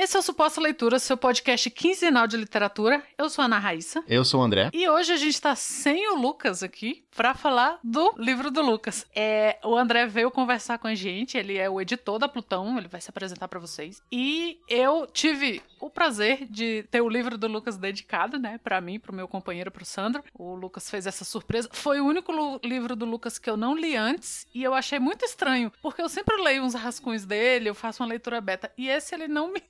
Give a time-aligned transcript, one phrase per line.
[0.00, 3.02] Esse é o Suposta Leitura, seu podcast quinzenal de literatura.
[3.18, 4.00] Eu sou a Ana Raíssa.
[4.06, 4.70] Eu sou o André.
[4.72, 9.04] E hoje a gente tá sem o Lucas aqui para falar do livro do Lucas.
[9.12, 12.86] É, o André veio conversar com a gente, ele é o editor da Plutão, ele
[12.86, 14.00] vai se apresentar para vocês.
[14.12, 19.00] E eu tive o prazer de ter o livro do Lucas dedicado, né, para mim,
[19.00, 20.22] pro meu companheiro, pro Sandro.
[20.32, 21.68] O Lucas fez essa surpresa.
[21.72, 25.24] Foi o único livro do Lucas que eu não li antes e eu achei muito
[25.24, 29.12] estranho, porque eu sempre leio uns rascunhos dele, eu faço uma leitura beta, e esse
[29.12, 29.60] ele não me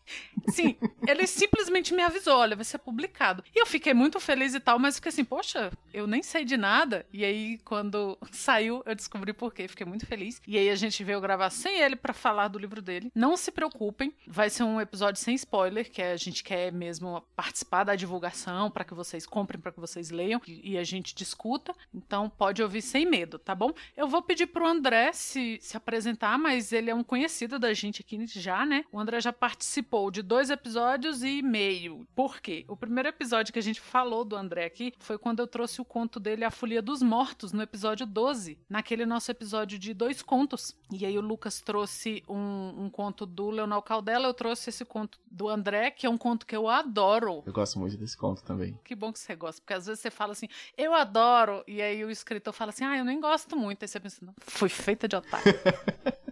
[0.49, 0.77] Sim,
[1.07, 3.45] ele simplesmente me avisou, olha, vai ser publicado.
[3.55, 6.57] E eu fiquei muito feliz e tal, mas fiquei assim, poxa, eu nem sei de
[6.57, 7.05] nada.
[7.13, 9.69] E aí, quando saiu, eu descobri por quê.
[9.69, 10.41] Fiquei muito feliz.
[10.47, 13.11] E aí a gente veio gravar sem ele para falar do livro dele.
[13.15, 17.85] Não se preocupem, vai ser um episódio sem spoiler, que a gente quer mesmo participar
[17.85, 21.75] da divulgação para que vocês comprem, para que vocês leiam e a gente discuta.
[21.93, 23.73] Então pode ouvir sem medo, tá bom?
[23.97, 28.03] Eu vou pedir pro André se, se apresentar, mas ele é um conhecido da gente
[28.03, 28.85] aqui já, né?
[28.91, 32.07] O André já participou de dois episódios e meio.
[32.15, 32.65] Por quê?
[32.69, 35.85] O primeiro episódio que a gente falou do André aqui foi quando eu trouxe o
[35.85, 40.77] conto dele A Folia dos Mortos, no episódio 12, naquele nosso episódio de dois contos.
[40.93, 45.19] E aí o Lucas trouxe um, um conto do Leonel Caldela, eu trouxe esse conto
[45.31, 47.43] do André, que é um conto que eu adoro.
[47.47, 48.79] Eu gosto muito desse conto também.
[48.85, 52.05] Que bom que você gosta, porque às vezes você fala assim, eu adoro, e aí
[52.05, 53.83] o escritor fala assim, ah, eu nem gosto muito.
[53.83, 55.55] Aí você pensa, não, foi feita de otário.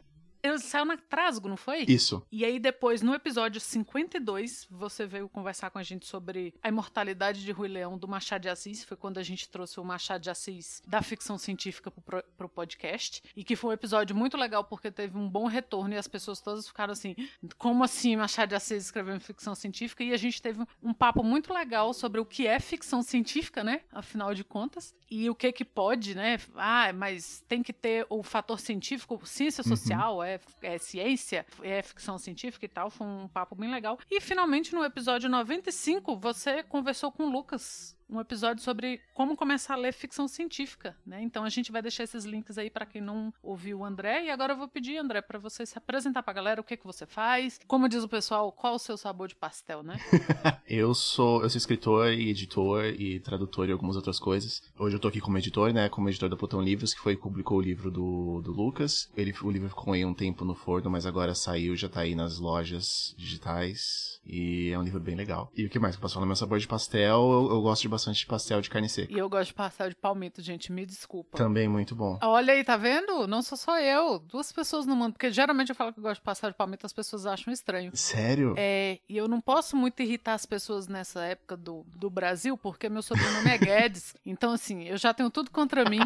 [0.46, 1.84] Ele saiu na Trasgo, não foi?
[1.88, 2.24] Isso.
[2.30, 7.44] E aí depois, no episódio 52, você veio conversar com a gente sobre a imortalidade
[7.44, 8.84] de Rui Leão do Machado de Assis.
[8.84, 13.22] Foi quando a gente trouxe o Machado de Assis da ficção científica pro, pro podcast.
[13.34, 16.40] E que foi um episódio muito legal porque teve um bom retorno e as pessoas
[16.40, 17.14] todas ficaram assim,
[17.58, 20.02] como assim Machado de Assis escrevendo ficção científica?
[20.02, 23.82] E a gente teve um papo muito legal sobre o que é ficção científica, né?
[23.92, 24.94] Afinal de contas.
[25.10, 26.38] E o que que pode, né?
[26.56, 29.76] Ah, mas tem que ter o fator científico, ciência uhum.
[29.76, 30.22] social, uhum.
[30.22, 32.90] é é, ciência, é ficção científica e tal.
[32.90, 33.98] Foi um papo bem legal.
[34.10, 39.74] E finalmente, no episódio 95, você conversou com o Lucas um episódio sobre como começar
[39.74, 41.20] a ler ficção científica, né?
[41.22, 44.30] Então a gente vai deixar esses links aí para quem não ouviu o André e
[44.30, 46.86] agora eu vou pedir André para você se apresentar para a galera, o que que
[46.86, 49.98] você faz, como diz o pessoal, qual o seu sabor de pastel, né?
[50.66, 54.62] eu sou eu sou escritor e editor e tradutor e algumas outras coisas.
[54.78, 55.88] Hoje eu tô aqui como editor, né?
[55.88, 59.10] Como editor da Plutão Livros, que foi publicou o livro do, do Lucas.
[59.16, 62.14] Ele o livro ficou aí um tempo no forno, mas agora saiu, já tá aí
[62.14, 64.15] nas lojas digitais.
[64.26, 65.50] E é um livro bem legal.
[65.56, 67.30] E o que mais que passou no meu sabor de pastel?
[67.32, 69.12] Eu, eu, gosto de bastante de pastel de carne seca.
[69.12, 70.72] E eu gosto de pastel de palmito, gente.
[70.72, 71.38] Me desculpa.
[71.38, 72.18] Também muito bom.
[72.22, 73.26] Olha aí, tá vendo?
[73.26, 74.18] Não sou só eu.
[74.18, 75.12] Duas pessoas no mundo.
[75.12, 77.90] Porque geralmente eu falo que eu gosto de pastel de palmito, as pessoas acham estranho.
[77.94, 78.54] Sério?
[78.56, 78.98] É.
[79.08, 83.02] E eu não posso muito irritar as pessoas nessa época do, do Brasil, porque meu
[83.02, 84.14] sobrenome é Guedes.
[84.24, 86.00] Então, assim, eu já tenho tudo contra mim.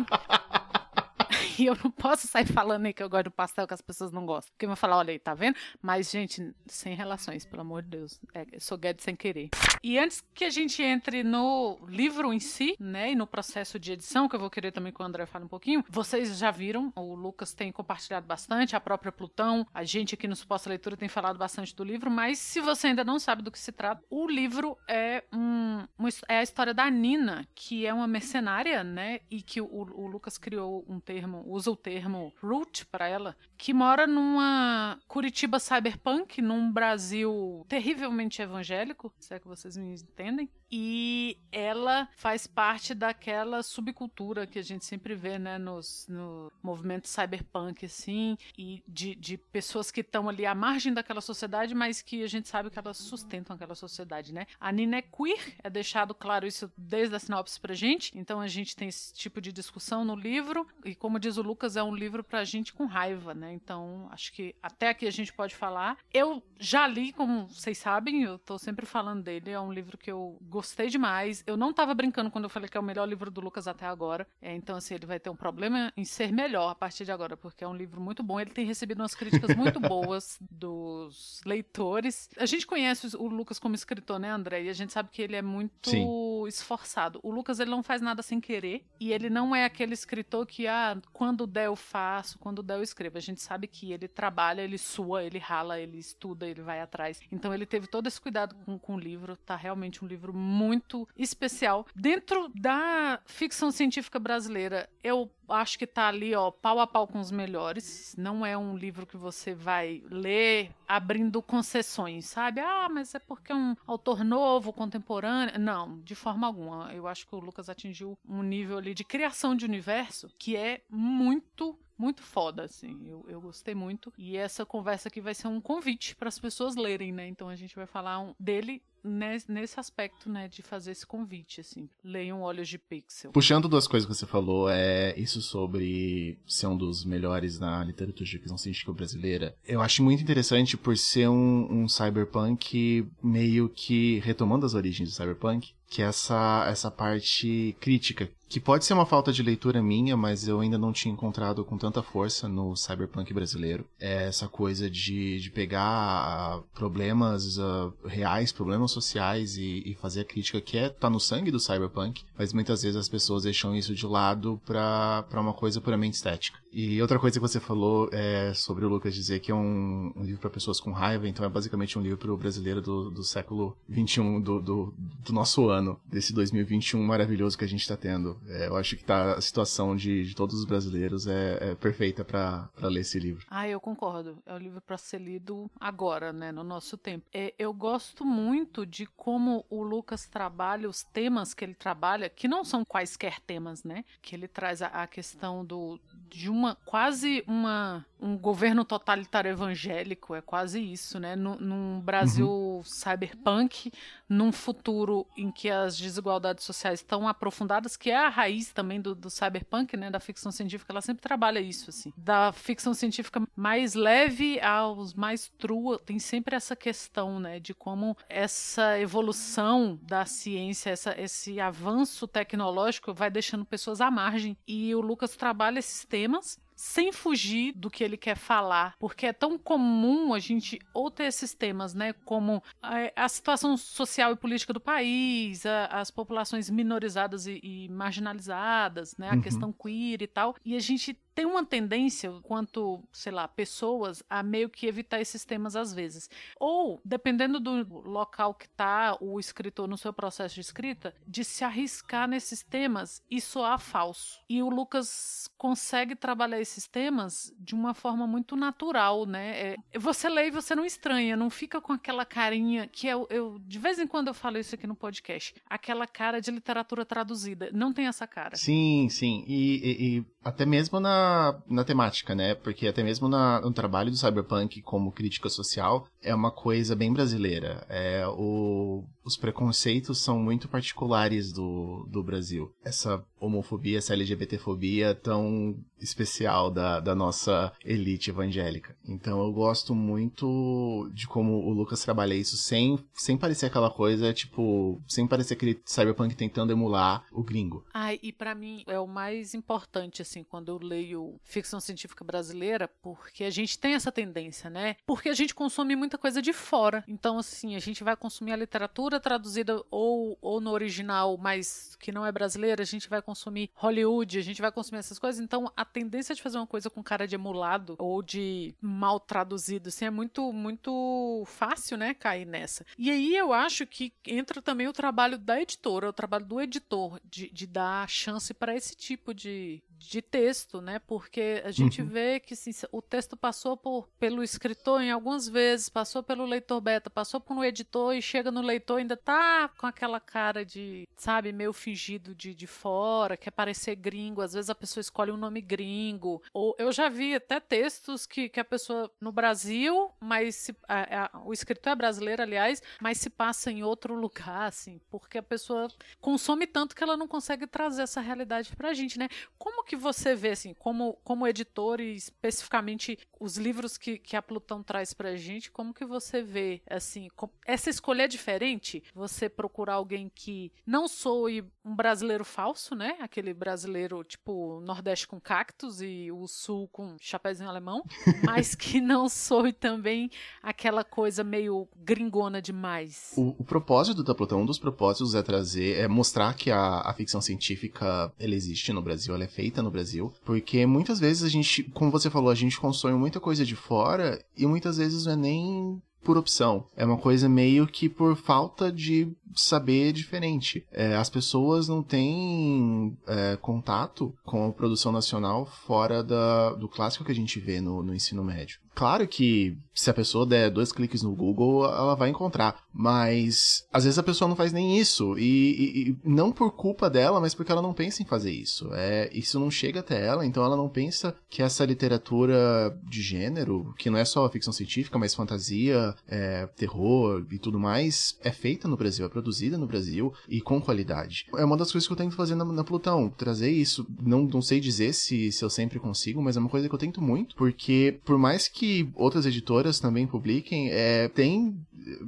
[1.60, 4.10] E eu não posso sair falando aí que eu gosto do pastel que as pessoas
[4.10, 4.50] não gostam.
[4.52, 5.56] Porque vão falar, olha aí, tá vendo?
[5.82, 8.18] Mas, gente, sem relações, pelo amor de Deus.
[8.34, 9.50] É, eu sou Guedes sem querer.
[9.82, 13.92] E antes que a gente entre no livro em si, né, e no processo de
[13.92, 16.92] edição, que eu vou querer também que o André fale um pouquinho, vocês já viram,
[16.96, 21.08] o Lucas tem compartilhado bastante, a própria Plutão, a gente aqui no Suposta Leitura tem
[21.08, 24.26] falado bastante do livro, mas se você ainda não sabe do que se trata, o
[24.26, 25.84] livro é um,
[26.28, 30.38] é a história da Nina, que é uma mercenária, né, e que o, o Lucas
[30.38, 36.72] criou um termo, usa o termo root para ela, que mora numa Curitiba cyberpunk, num
[36.72, 40.48] Brasil terrivelmente evangélico, se é que vocês me entendem.
[40.70, 47.08] E ela faz parte daquela subcultura que a gente sempre vê, né, nos, no movimento
[47.08, 52.22] cyberpunk, assim, e de, de pessoas que estão ali à margem daquela sociedade, mas que
[52.22, 54.46] a gente sabe que elas sustentam aquela sociedade, né?
[54.60, 58.46] A Nina é queer, é deixado claro isso desde a sinopse pra gente, então a
[58.46, 61.94] gente tem esse tipo de discussão no livro, e como diz o Lucas, é um
[61.94, 63.52] livro pra gente com raiva, né?
[63.52, 65.98] Então acho que até aqui a gente pode falar.
[66.12, 70.10] Eu já li, como vocês sabem, eu tô sempre falando dele, é um livro que
[70.10, 71.42] eu gostei demais.
[71.46, 73.86] Eu não tava brincando quando eu falei que é o melhor livro do Lucas até
[73.86, 74.26] agora.
[74.40, 77.36] É, então, assim, ele vai ter um problema em ser melhor a partir de agora,
[77.36, 78.40] porque é um livro muito bom.
[78.40, 82.28] Ele tem recebido umas críticas muito boas dos leitores.
[82.36, 84.64] A gente conhece o Lucas como escritor, né, André?
[84.64, 86.46] E a gente sabe que ele é muito Sim.
[86.46, 87.20] esforçado.
[87.22, 88.84] O Lucas, ele não faz nada sem querer.
[88.98, 92.82] E ele não é aquele escritor que, ah, quando der eu faço, quando der eu
[92.82, 93.18] escrevo.
[93.18, 97.20] A gente sabe que ele trabalha, ele sua, ele rala, ele estuda, ele vai atrás.
[97.30, 99.36] Então, ele teve todo esse cuidado com, com o livro.
[99.36, 101.86] Tá realmente um livro muito muito especial.
[101.94, 107.18] Dentro da ficção científica brasileira, eu acho que tá ali, ó, pau a pau com
[107.20, 108.14] os melhores.
[108.16, 112.60] Não é um livro que você vai ler abrindo concessões, sabe?
[112.60, 115.58] Ah, mas é porque é um autor novo, contemporâneo.
[115.58, 116.92] Não, de forma alguma.
[116.92, 120.82] Eu acho que o Lucas atingiu um nível ali de criação de universo que é
[120.88, 123.06] muito muito foda, assim.
[123.06, 124.10] Eu, eu gostei muito.
[124.16, 127.28] E essa conversa aqui vai ser um convite para as pessoas lerem, né?
[127.28, 131.88] Então a gente vai falar um, dele nesse aspecto, né, de fazer esse convite, assim.
[132.04, 133.32] Leiam Olhos de Pixel.
[133.32, 138.24] Puxando duas coisas que você falou, é isso sobre ser um dos melhores na literatura
[138.24, 139.54] de ficção científica brasileira.
[139.66, 145.14] Eu acho muito interessante por ser um, um cyberpunk meio que retomando as origens do
[145.14, 150.16] cyberpunk, que é essa, essa parte crítica que pode ser uma falta de leitura minha,
[150.16, 153.86] mas eu ainda não tinha encontrado com tanta força no cyberpunk brasileiro.
[153.98, 160.22] É essa coisa de, de pegar uh, problemas uh, reais, problemas sociais e, e, fazer
[160.22, 163.72] a crítica que é tá no sangue do cyberpunk, mas muitas vezes as pessoas deixam
[163.76, 166.58] isso de lado para uma coisa puramente estética.
[166.72, 170.22] E outra coisa que você falou é sobre o Lucas dizer que é um, um
[170.22, 173.24] livro para pessoas com raiva, então é basicamente um livro para o brasileiro do, do
[173.24, 174.94] século 21, do, do,
[175.24, 178.38] do, nosso ano, desse 2021 maravilhoso que a gente está tendo.
[178.46, 182.24] É, eu acho que tá, a situação de, de todos os brasileiros é, é perfeita
[182.24, 183.44] para ler esse livro.
[183.48, 184.38] Ah, eu concordo.
[184.46, 187.26] É um livro para ser lido agora, né, no nosso tempo.
[187.32, 192.48] É, eu gosto muito de como o Lucas trabalha os temas que ele trabalha, que
[192.48, 194.04] não são quaisquer temas, né?
[194.22, 195.98] Que ele traz a, a questão do,
[196.28, 201.34] de uma quase uma um governo totalitário evangélico, é quase isso, né?
[201.34, 202.82] Num, num Brasil uhum.
[202.82, 203.92] cyberpunk,
[204.28, 209.14] num futuro em que as desigualdades sociais estão aprofundadas, que é a raiz também do,
[209.14, 210.10] do cyberpunk, né?
[210.10, 212.12] Da ficção científica, ela sempre trabalha isso, assim.
[212.16, 217.58] Da ficção científica mais leve aos mais trua, tem sempre essa questão, né?
[217.58, 224.56] De como essa evolução da ciência, essa, esse avanço tecnológico vai deixando pessoas à margem.
[224.66, 229.34] E o Lucas trabalha esses temas sem fugir do que ele quer falar, porque é
[229.34, 234.36] tão comum a gente ou ter esses temas, né, como a, a situação social e
[234.36, 239.42] política do país, a, as populações minorizadas e, e marginalizadas, né, a uhum.
[239.42, 244.42] questão queer e tal, e a gente tem uma tendência, quanto, sei lá, pessoas, a
[244.42, 246.28] meio que evitar esses temas às vezes.
[246.58, 251.64] Ou, dependendo do local que tá o escritor no seu processo de escrita, de se
[251.64, 254.38] arriscar nesses temas e soar falso.
[254.50, 259.72] E o Lucas consegue trabalhar esses temas de uma forma muito natural, né?
[259.92, 263.58] É, você lê e você não estranha, não fica com aquela carinha que eu, eu,
[263.60, 267.70] de vez em quando eu falo isso aqui no podcast, aquela cara de literatura traduzida.
[267.72, 268.56] Não tem essa cara.
[268.56, 269.42] Sim, sim.
[269.48, 271.29] e, e, e até mesmo na
[271.68, 272.54] na, temática, né?
[272.54, 277.12] Porque até mesmo na, no trabalho do Cyberpunk como crítica social, é uma coisa bem
[277.12, 277.86] brasileira.
[277.88, 282.72] É, o, os preconceitos são muito particulares do, do Brasil.
[282.84, 288.96] Essa homofobia, essa LGBTfobia tão especial da, da nossa elite evangélica.
[289.04, 294.32] Então eu gosto muito de como o Lucas trabalha isso sem, sem parecer aquela coisa,
[294.32, 297.84] tipo, sem parecer aquele cyberpunk tentando emular o gringo.
[297.92, 302.88] Ai, e para mim é o mais importante, assim, quando eu leio ficção científica brasileira,
[303.02, 304.96] porque a gente tem essa tendência, né?
[305.06, 307.04] Porque a gente consome muita coisa de fora.
[307.06, 312.10] Então, assim, a gente vai consumir a literatura traduzida ou, ou no original, mas que
[312.10, 315.40] não é brasileira, a gente vai consumir Hollywood, a gente vai consumir essas coisas.
[315.40, 319.88] Então, a tendência de fazer uma coisa com cara de emulado ou de mal traduzido,
[319.88, 322.84] assim, é muito, muito fácil, né, cair nessa.
[322.98, 327.20] E aí eu acho que entra também o trabalho da editora, o trabalho do editor,
[327.24, 330.98] de, de dar chance para esse tipo de, de texto, né?
[330.98, 332.08] Porque a gente uhum.
[332.08, 336.80] vê que assim, o texto passou por, pelo escritor em algumas vezes, passou pelo leitor
[336.80, 341.06] beta, passou por um editor e chega no leitor ainda tá com aquela cara de,
[341.16, 344.40] sabe, meio fingido de, de fora, quer parecer gringo.
[344.40, 346.42] Às vezes a pessoa escolhe um nome gringo.
[346.54, 351.26] Ou eu já vi até textos que, que a pessoa no Brasil, mas se, a,
[351.26, 355.42] a, o escritor é brasileiro, aliás, mas se passa em outro lugar, assim, porque a
[355.42, 355.88] pessoa
[356.20, 359.28] consome tanto que ela não consegue trazer essa realidade pra gente, né?
[359.58, 364.42] Como que você vê, assim, como, como editor e especificamente os livros que, que a
[364.42, 367.28] Plutão traz pra gente, como que você vê, assim,
[367.66, 369.02] essa escolha é diferente?
[369.14, 373.16] Você procurar alguém que não soe um brasileiro falso, né?
[373.20, 378.04] Aquele brasileiro, tipo, Nordeste com cactos e o Sul com chapéuzinho alemão,
[378.44, 380.30] mas que não soe também
[380.62, 383.32] aquela coisa meio gringona demais.
[383.36, 387.14] O, o propósito da Plutão, um dos propósitos é trazer, é mostrar que a, a
[387.14, 391.48] ficção científica, ela existe no Brasil, ela é feita no Brasil, porque muitas vezes a
[391.48, 395.32] gente, como você falou, a gente consome muita coisa de fora e muitas vezes não
[395.32, 396.86] é nem por opção.
[396.96, 400.86] É uma coisa meio que por falta de saber diferente.
[400.92, 407.24] É, as pessoas não têm é, contato com a produção nacional fora da, do clássico
[407.24, 408.78] que a gente vê no, no ensino médio.
[408.94, 412.82] Claro que se a pessoa der dois cliques no Google, ela vai encontrar.
[412.92, 415.38] Mas às vezes a pessoa não faz nem isso.
[415.38, 418.88] E, e, não por culpa dela, mas porque ela não pensa em fazer isso.
[418.92, 423.94] É, isso não chega até ela, então ela não pensa que essa literatura de gênero,
[423.98, 428.88] que não é só ficção científica, mas fantasia, é, terror e tudo mais, é feita
[428.88, 431.46] no Brasil, é produzida no Brasil e com qualidade.
[431.56, 434.06] É uma das coisas que eu tento fazer na, na Plutão, trazer isso.
[434.20, 436.98] Não, não sei dizer se, se eu sempre consigo, mas é uma coisa que eu
[436.98, 438.79] tento muito, porque por mais que
[439.14, 441.74] outras editoras também publiquem, é, tem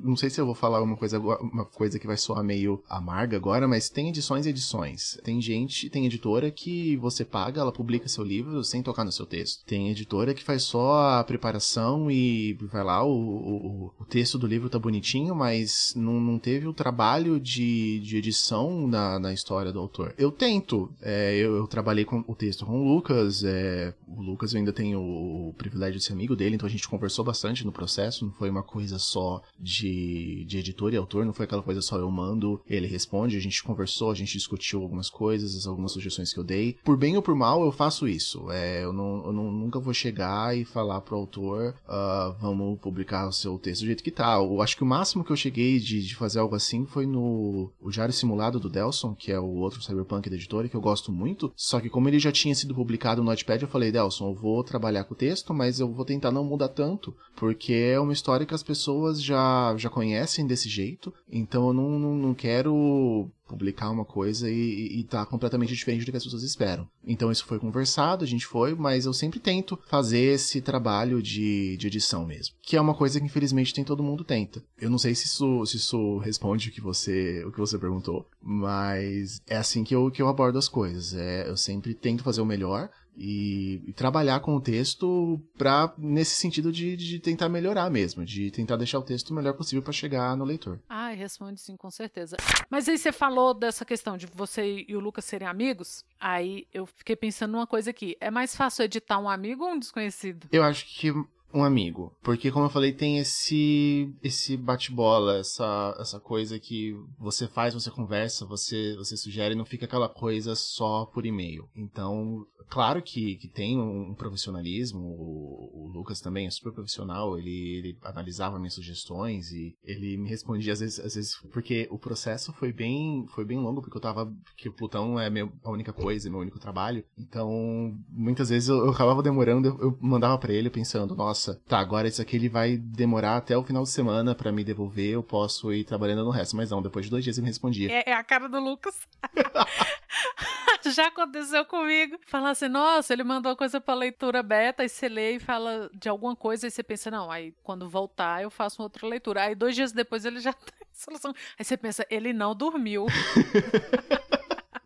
[0.02, 3.37] não sei se eu vou falar uma coisa, uma coisa que vai soar meio amarga
[3.37, 5.19] agora, mas tem edições e edições.
[5.25, 9.26] Tem gente, tem editora que você paga, ela publica seu livro sem tocar no seu
[9.26, 9.64] texto.
[9.64, 14.47] Tem editora que faz só a preparação e vai lá, o, o, o texto do
[14.47, 19.73] livro tá bonitinho, mas não, não teve o trabalho de, de edição na, na história
[19.73, 20.14] do autor.
[20.19, 20.93] Eu tento.
[21.00, 23.43] É, eu, eu, trabalhei com o texto com o Lucas.
[23.45, 26.88] É, o Lucas eu ainda tenho o privilégio de ser amigo dele, então a gente
[26.88, 28.25] conversou bastante no processo.
[28.25, 31.97] Não foi uma coisa só de, de editor e autor, não foi aquela coisa só
[31.97, 36.40] eu mando, ele responde, a gente conversou, a gente discutiu algumas coisas, algumas sugestões que
[36.40, 36.76] eu dei.
[36.85, 38.50] Por bem ou por mal, eu faço isso.
[38.50, 43.28] É, eu, não, eu não, nunca vou chegar e falar pro autor, uh, vamos publicar
[43.28, 44.35] o seu texto do jeito que tá.
[44.35, 47.71] Eu acho que o máximo que eu cheguei de, de fazer algo assim foi no
[47.81, 51.12] o Diário Simulado do Delson, que é o outro cyberpunk da editora, que eu gosto
[51.12, 51.52] muito.
[51.54, 54.64] Só que como ele já tinha sido publicado no Notepad, eu falei, Delson, eu vou
[54.64, 58.47] trabalhar com o texto, mas eu vou tentar não mudar tanto, porque é uma história
[58.47, 63.91] que as pessoas já já, conhecem desse jeito, então eu não, não, não quero publicar
[63.91, 66.89] uma coisa e, e tá completamente diferente do que as pessoas esperam.
[67.07, 71.77] Então isso foi conversado, a gente foi, mas eu sempre tento fazer esse trabalho de,
[71.77, 72.55] de edição mesmo.
[72.63, 74.63] Que é uma coisa que infelizmente tem todo mundo tenta.
[74.81, 78.27] Eu não sei se isso, se isso responde o que você, o que você perguntou,
[78.41, 81.13] mas é assim que eu, que eu abordo as coisas.
[81.13, 86.37] É, eu sempre tento fazer o melhor, e, e, trabalhar com o texto para nesse
[86.37, 89.92] sentido de, de, tentar melhorar mesmo, de tentar deixar o texto o melhor possível para
[89.92, 90.81] chegar no leitor.
[90.88, 92.37] Ah, responde sim, com certeza.
[92.71, 96.87] Mas aí você falou dessa questão de você e o Lucas serem amigos, aí eu
[96.87, 98.16] fiquei pensando numa coisa aqui.
[98.21, 100.49] É mais fácil editar um amigo ou um desconhecido?
[100.50, 101.12] Eu acho que
[101.55, 102.15] um amigo.
[102.23, 107.91] Porque, como eu falei, tem esse esse bate-bola, essa, essa coisa que você faz, você
[107.91, 111.69] conversa, você, você sugere, não fica aquela coisa só por e-mail.
[111.75, 117.77] Então, claro que, que tem um, profissionalismo, o, o, Lucas também é super profissional, ele,
[117.77, 122.53] ele analisava minhas sugestões e ele me respondia às vezes, às vezes, porque o processo
[122.53, 125.93] foi bem, foi bem longo, porque eu tava, que o Plutão é meu, a única
[125.93, 130.53] coisa, meu único trabalho, então muitas vezes eu, eu acabava demorando, eu, eu mandava para
[130.53, 134.35] ele pensando, nossa, tá, agora isso aqui ele vai demorar até o final de semana
[134.35, 137.37] para me devolver, eu posso ir trabalhando no resto, mas não, depois de dois dias
[137.37, 137.91] ele me respondia.
[137.91, 139.01] É, é a cara do Lucas.
[140.85, 142.19] Já aconteceu comigo.
[142.27, 146.09] Falar assim, nossa, ele mandou coisa pra leitura beta, e você lê e fala de
[146.09, 149.43] alguma coisa, e você pensa, não, aí quando voltar eu faço outra leitura.
[149.43, 151.33] Aí dois dias depois ele já tem solução.
[151.59, 153.07] Aí você pensa, ele não dormiu.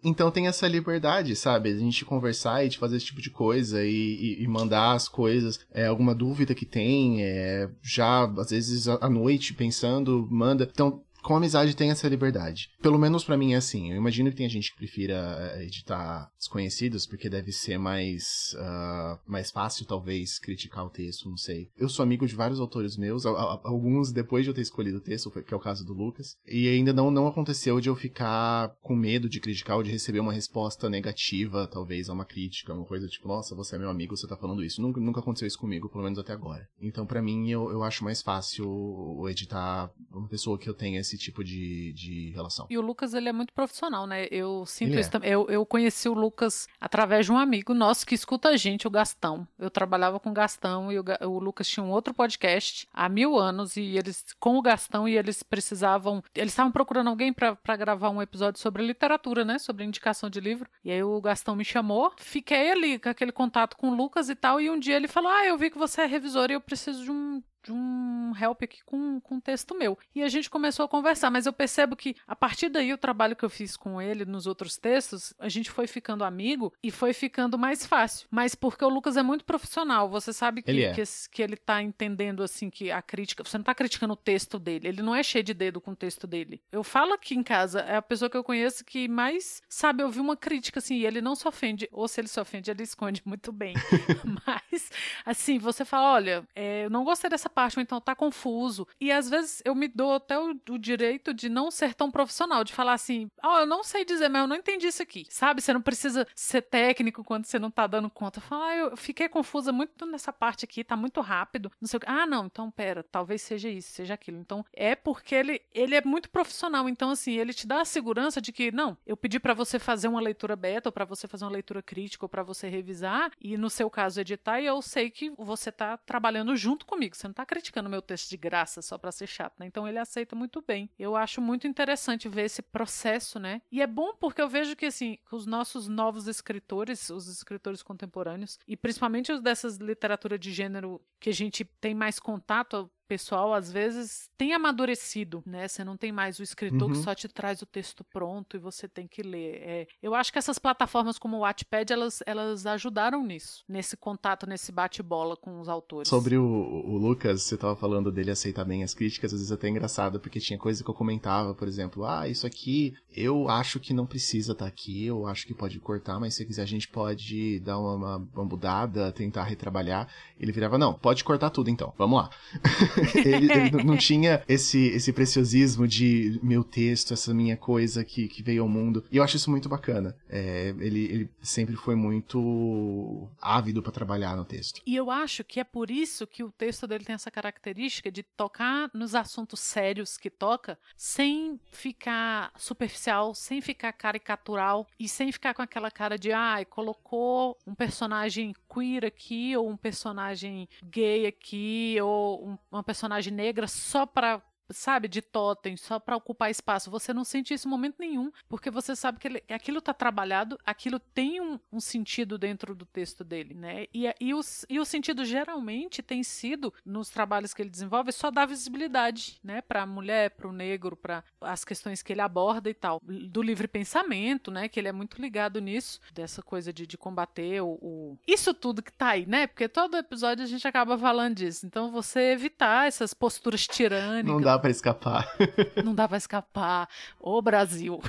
[0.09, 1.69] Então tem essa liberdade, sabe?
[1.69, 3.91] A gente conversar e de fazer esse tipo de coisa e,
[4.39, 5.59] e, e mandar as coisas.
[5.73, 10.69] É, alguma dúvida que tem, é, já às vezes à noite pensando, manda.
[10.73, 12.71] Então com amizade tem essa liberdade.
[12.81, 13.91] Pelo menos para mim é assim.
[13.91, 19.19] Eu imagino que tem gente que prefira eh, editar desconhecidos porque deve ser mais uh,
[19.27, 21.69] mais fácil talvez criticar o texto, não sei.
[21.77, 25.29] Eu sou amigo de vários autores meus, alguns depois de eu ter escolhido o texto,
[25.31, 28.95] que é o caso do Lucas, e ainda não não aconteceu de eu ficar com
[28.95, 33.09] medo de criticar ou de receber uma resposta negativa, talvez a uma crítica, uma coisa
[33.09, 34.81] tipo, nossa, você é meu amigo, você tá falando isso.
[34.81, 36.69] Nunca, nunca aconteceu isso comigo, pelo menos até agora.
[36.81, 41.16] Então para mim eu, eu acho mais fácil editar uma pessoa que eu tenha esse
[41.17, 42.67] esse tipo de, de relação.
[42.71, 44.27] E o Lucas, ele é muito profissional, né?
[44.31, 45.13] Eu sinto ele isso é.
[45.13, 45.31] também.
[45.31, 48.91] Eu, eu conheci o Lucas através de um amigo nosso que escuta a gente, o
[48.91, 49.49] Gastão.
[49.59, 53.37] Eu trabalhava com o Gastão e o, o Lucas tinha um outro podcast há mil
[53.37, 56.23] anos e eles, com o Gastão, e eles precisavam.
[56.35, 59.59] Eles estavam procurando alguém para gravar um episódio sobre literatura, né?
[59.59, 60.69] Sobre indicação de livro.
[60.85, 64.35] E aí o Gastão me chamou, fiquei ali com aquele contato com o Lucas e
[64.35, 64.61] tal.
[64.61, 67.03] E um dia ele falou: Ah, eu vi que você é revisor e eu preciso
[67.05, 69.99] de um de um help aqui com, com um texto meu.
[70.15, 73.35] E a gente começou a conversar, mas eu percebo que a partir daí o trabalho
[73.35, 77.13] que eu fiz com ele nos outros textos, a gente foi ficando amigo e foi
[77.13, 78.29] ficando mais fácil.
[78.31, 80.93] Mas porque o Lucas é muito profissional, você sabe que ele, é.
[80.93, 84.59] que, que, ele tá entendendo assim que a crítica, você não tá criticando o texto
[84.59, 86.63] dele, ele não é cheio de dedo com o texto dele.
[86.71, 90.21] Eu falo aqui em casa, é a pessoa que eu conheço que mais sabe ouvir
[90.21, 93.23] uma crítica assim, e ele não se ofende, ou se ele se ofende, ele esconde
[93.27, 93.75] muito bem.
[94.47, 94.91] mas
[95.25, 98.87] assim, você fala, olha, é, eu não gostei dessa parte, ou então tá confuso.
[99.01, 102.63] E às vezes eu me dou até o, o direito de não ser tão profissional,
[102.63, 105.25] de falar assim, ó, oh, eu não sei dizer, mas eu não entendi isso aqui.
[105.31, 105.63] Sabe?
[105.63, 108.43] Você não precisa ser técnico quando você não tá dando conta.
[108.43, 111.73] Falar, ah, eu fiquei confusa muito nessa parte aqui, tá muito rápido.
[111.81, 112.09] Não sei o que.
[112.09, 114.39] Ah, não, então pera, talvez seja isso, seja aquilo.
[114.39, 116.89] Então é porque ele, ele é muito profissional.
[116.89, 120.09] Então, assim, ele te dá a segurança de que, não, eu pedi para você fazer
[120.09, 123.57] uma leitura beta, ou para você fazer uma leitura crítica, ou para você revisar, e
[123.57, 127.17] no seu caso editar, e eu sei que você tá trabalhando junto comigo.
[127.17, 129.67] Você não tá criticando meu texto de graça só pra ser chato, né?
[129.67, 130.91] Então ele aceita muito bem.
[130.99, 133.63] Eu acho muito interessante ver esse processo, né?
[133.71, 138.59] E é bom porque eu vejo que, assim, os nossos novos escritores, os escritores contemporâneos,
[138.67, 143.71] e principalmente os dessas literatura de gênero que a gente tem mais contato, pessoal às
[143.71, 145.67] vezes tem amadurecido, né?
[145.69, 146.93] Você não tem mais o escritor uhum.
[146.93, 149.63] que só te traz o texto pronto e você tem que ler.
[149.63, 154.47] É, eu acho que essas plataformas como o Wattpad, elas, elas ajudaram nisso, nesse contato,
[154.47, 156.09] nesse bate-bola com os autores.
[156.09, 159.67] Sobre o, o Lucas, você estava falando dele aceitar bem as críticas, às vezes até
[159.67, 163.81] é engraçado, porque tinha coisa que eu comentava, por exemplo, ah, isso aqui eu acho
[163.81, 166.67] que não precisa estar tá aqui, eu acho que pode cortar, mas se quiser a
[166.67, 170.09] gente pode dar uma, uma, mudada, tentar retrabalhar.
[170.39, 172.31] Ele virava, não, pode cortar tudo então, vamos lá.
[173.15, 178.43] ele, ele não tinha esse, esse preciosismo de meu texto, essa minha coisa que, que
[178.43, 179.05] veio ao mundo.
[179.11, 180.17] E eu acho isso muito bacana.
[180.29, 184.81] É, ele, ele sempre foi muito ávido para trabalhar no texto.
[184.87, 188.23] E eu acho que é por isso que o texto dele tem essa característica de
[188.23, 195.55] tocar nos assuntos sérios que toca, sem ficar superficial, sem ficar caricatural e sem ficar
[195.55, 201.27] com aquela cara de, ai, ah, colocou um personagem queer aqui, ou um personagem gay
[201.27, 206.91] aqui, ou um, uma personagem negra só para sabe, de totem, só para ocupar espaço.
[206.91, 210.59] Você não sente isso em momento nenhum, porque você sabe que ele, aquilo está trabalhado,
[210.65, 213.87] aquilo tem um, um, sentido dentro do texto dele, né?
[213.93, 218.31] E, e, o, e o sentido geralmente tem sido, nos trabalhos que ele desenvolve, só
[218.31, 222.69] dar visibilidade, né, para a mulher, para o negro, para as questões que ele aborda
[222.69, 223.01] e tal.
[223.03, 227.61] Do livre pensamento, né, que ele é muito ligado nisso, dessa coisa de, de combater
[227.61, 229.47] o, o, Isso tudo que tá aí, né?
[229.47, 231.67] Porque todo episódio a gente acaba falando disso.
[231.67, 234.25] Então, você evitar essas posturas tirânicas.
[234.25, 235.37] Não dá para escapar.
[235.85, 236.89] Não dá para escapar.
[237.21, 238.01] Ô Brasil.